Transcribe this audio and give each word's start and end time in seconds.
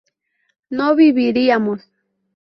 no 0.71 0.95
viviríamos 0.95 1.85